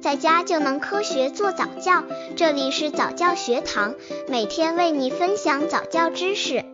[0.00, 2.02] 在家就能科学做早教。
[2.34, 3.94] 这里是早教学堂，
[4.28, 6.64] 每天为你分享早教知识。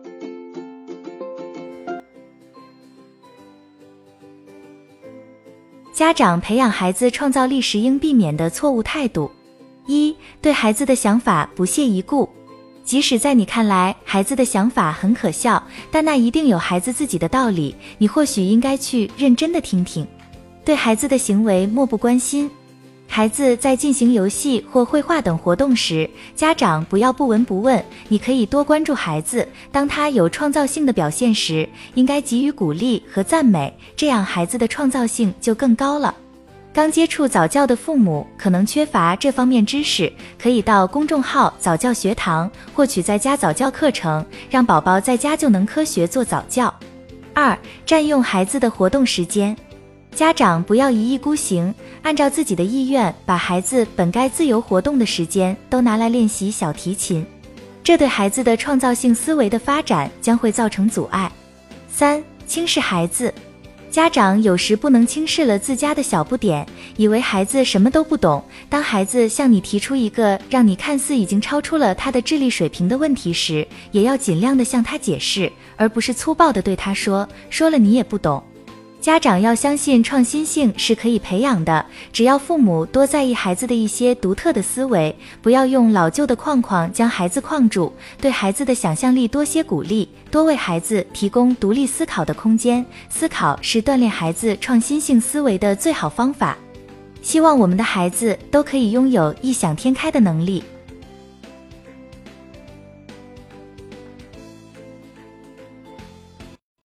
[5.91, 9.29] 家长培养孩子创造力时应避免的错误态度：
[9.87, 12.29] 一、对孩子的想法不屑一顾。
[12.85, 20.07] 即使在你看来孩子的想法很可笑，但那一定有孩子自己的道理，你或许应该去认真的听听。
[20.63, 22.49] 对孩子的行为漠不关心，
[23.09, 29.47] 孩子在进行游戏或绘画等活动时，家长不要不闻不问，你可以多关注孩子。
[29.71, 36.13] 当他有创造性的表现时，应该给予鼓励和赞美，这样孩子的创造性就更高了。
[36.71, 46.71] 刚接触早教的父母可能缺乏这方面知识，可以到公众号早教学堂获取在家早教课程，让宝宝在家就能科学做早教。
[47.33, 49.55] 二、占用孩子的活动时间，
[50.17, 51.71] 家长不要一意孤行，
[52.01, 57.23] 按照自己的意愿把孩子本该自由活动的时间都拿来练习小提琴，
[57.83, 61.31] 这对孩子的创造性思维的发展将会造成阻碍。
[61.87, 63.31] 三、轻视孩子。
[63.91, 68.43] 家长有时不能轻视了自家的小不点，以为孩子什么都不懂。
[68.67, 78.43] 当孩子向你提出一个让你看似已经超出了他的智力水平的问题时，也要尽量的向他解释，而不是粗暴的对他说：“说了你也不懂。”
[78.99, 92.85] 家长要相信创新性是可以培养的，只要父母多在意孩子的一些独特的思维，不要用老旧的框框将孩子框住，对孩子的想象力多些鼓励，多为孩子提供独立思考的空间。
[93.07, 96.57] 思考是锻炼孩子创新性思维的最好方法。
[97.21, 100.63] 希望我们的孩子都可以拥有异想天开的能力。